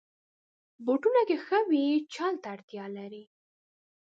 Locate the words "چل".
2.13-2.33